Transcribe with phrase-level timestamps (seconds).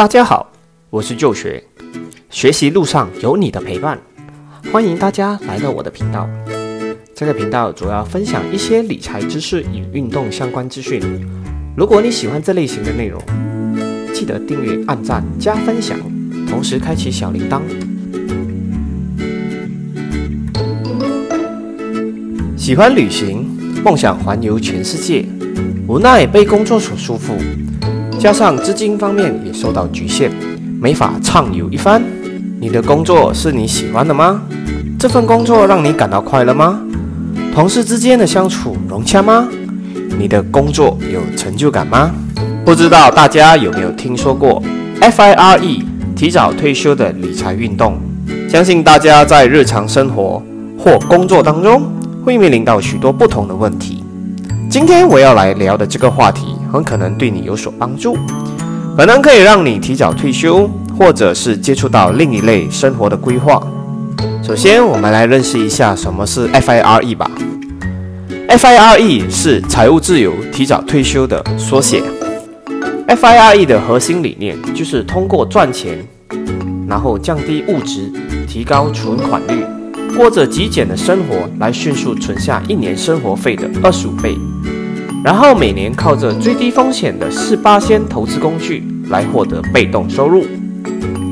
[0.00, 0.50] 大家好，
[0.88, 1.62] 我是旧学，
[2.30, 4.00] 学习路上有你的陪伴，
[4.72, 6.26] 欢迎大家来到我的频道。
[7.14, 11.02] 这个频道主要分享一些理财知识与运动相关资讯。
[11.76, 13.22] 如果你喜欢这类型的内容，
[14.14, 15.98] 记得订阅、按赞、加分享，
[16.48, 17.60] 同时开启小铃铛。
[22.56, 23.46] 喜欢旅行，
[23.84, 25.26] 梦想环游全世界，
[25.86, 27.34] 无奈被工作所束缚。
[28.20, 30.30] 加上资金方面也受到局限，
[30.78, 32.02] 没法畅游一番。
[32.60, 34.42] 你的工作是你喜欢的吗？
[34.98, 36.82] 这份工作让你感到快乐吗？
[37.54, 39.48] 同事之间的相处融洽吗？
[40.18, 42.10] 你的工作有成就感吗？
[42.62, 44.62] 不知道大家有没有听说过
[45.00, 45.82] FIRE
[46.14, 47.98] 提早退休的理财运动？
[48.50, 50.42] 相信大家在日常生活
[50.78, 51.90] 或工作当中
[52.22, 54.04] 会面临到许多不同的问题。
[54.68, 56.54] 今天我要来聊的这个话题。
[56.72, 58.16] 很可能对你有所帮助，
[58.96, 63.62] 可能可以让你提早退休，或者是接触到另一类生活的规划。
[64.42, 67.30] 首先，我们来认识一下什么是 FIRE 吧。
[68.48, 72.02] FIRE 是财务自由、提早退休的缩写。
[73.06, 75.98] FIRE 的核心理念就是通过赚钱，
[76.88, 78.10] 然后降低物质，
[78.48, 79.64] 提高存款率，
[80.16, 84.36] 过着极简的生活，来迅速存下一年生活费的二十五倍。
[85.22, 90.44] 然后每年靠着最低风险的四八仙投资工具来获得被动收入。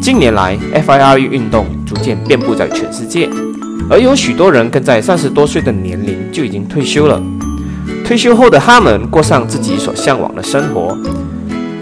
[0.01, 3.29] 近年来，FIRE 运动逐渐遍布在全世界，
[3.91, 7.21] 而有许多人更在三十多岁的年龄就已经退休了。
[8.05, 10.97] 退休后的他们过上自己所向往的生活。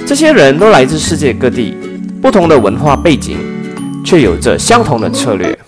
[0.07, 1.77] 这些人都来自世界各地，
[2.23, 3.37] 不同的文化背景，
[4.05, 5.59] 却有着相同的策略。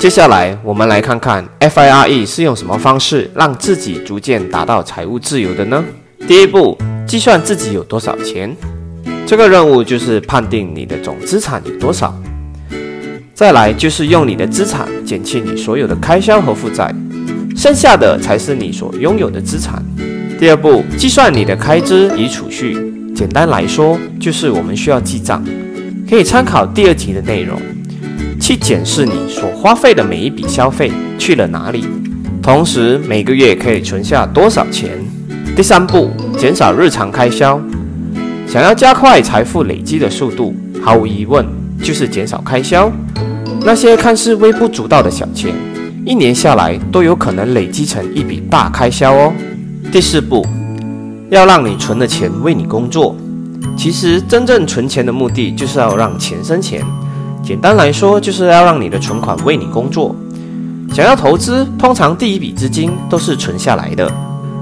[0.00, 5.84] 接下来，我们来看看 FIRE 是用什么方式让自己逐渐达到财务自由的呢？
[6.26, 8.56] 第一步，计算自己有多少钱。
[9.26, 12.18] 这个任务就是判定你的总资产有多少。
[13.34, 16.90] 再来就是用你的资产减去你所有的开销和负债，
[17.54, 19.84] 剩下的才是你所拥有的资产。
[20.38, 22.72] 第二步，计算你的开支与储蓄。
[23.14, 25.44] 简单来说，就是我们需要记账，
[26.08, 27.60] 可以参考第二集的内容。
[28.50, 31.84] 去检视你所花费的每一笔消费去了哪里，
[32.42, 34.90] 同时每个月可以存下多少钱。
[35.54, 37.60] 第三步，减少日常开销。
[38.48, 40.52] 想要加快财富累积的速度，
[40.82, 41.46] 毫无疑问
[41.80, 42.90] 就是减少开销。
[43.60, 45.54] 那些看似微不足道的小钱，
[46.04, 49.32] 一年下来都有可能累积成一笔大开销哦。
[49.92, 50.44] 第四步，
[51.30, 53.14] 要让你存的钱为你工作。
[53.76, 56.84] 其实真正存钱的目的就是要让钱生钱。
[57.42, 60.14] 简单来说，就是要让你的存款为你工作。
[60.92, 64.10] 想要投资，通常第一笔资金都是存下来的。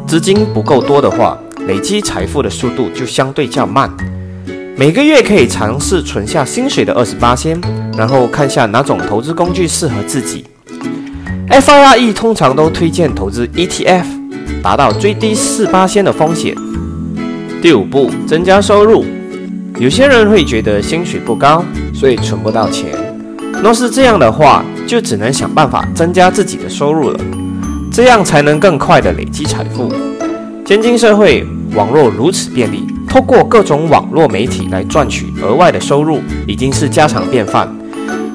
[0.06, 3.90] 资金不够多的话，累积财富的速度就相对较慢。
[4.76, 7.60] 每个月可以尝试存下薪水的二十八先，
[7.96, 10.44] 然后看下哪种投资工具适合自己。
[11.48, 14.04] FIRE 通常都推荐投资 ETF，
[14.62, 16.54] 达到最低四八先的风险。
[17.60, 19.04] 第五步，增加收入。
[19.78, 22.90] 有些人会觉得薪水不高，所以存不到钱。
[23.62, 27.20] 若是这样的话，就只能想办法增加自己的收入了，
[27.92, 29.92] 这样才能更快的累积财富。
[30.66, 37.72] 现今社会网络如此便利，透过各种网络媒体来赚取额外的收入，已经是家常便饭。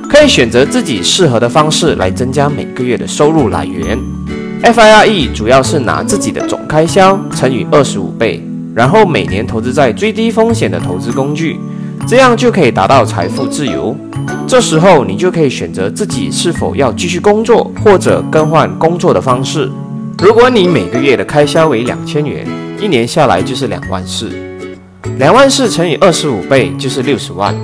[0.10, 4.00] 可以选择自己适合的方式来增加每个月的收入来源。
[4.62, 8.42] FIRE 主要是拿自己的总开销乘以二十五倍。
[8.76, 11.60] 然后每年投资在最低风险的投资工具，
[12.08, 13.96] 这样就可以达到财富自由。
[14.48, 19.70] 这时候你就可以选择自己是否要继续工作，或者更换工作的方式。
[20.20, 22.48] 如果你每个月的开销为两千元，
[22.80, 24.32] 一年下来就是两万四，
[25.18, 27.56] 两万四乘以二十五倍就是六十万。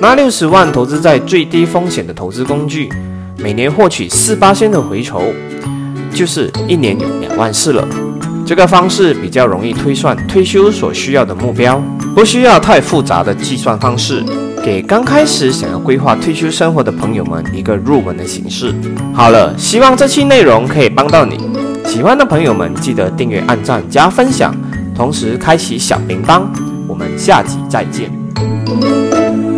[0.00, 2.90] 拿六十万投资在最低风险的投资工具，
[3.38, 5.22] 每年获取四八千的回酬，
[6.12, 7.86] 就是一年有两万四了。
[8.46, 11.82] 这个方式比较容易推算退休所需要的目标，
[12.14, 14.22] 不需要太复杂的计算方式，
[14.62, 18.74] 给刚开始想要规划退休生活的朋友们一个入门的形式。
[19.14, 21.38] 好了，希望这期内容可以帮到你。
[21.86, 24.54] 喜欢的朋友们记得订阅、按赞、加分享，
[24.94, 26.42] 同时开启小铃铛。
[26.86, 29.03] 我们下集再见。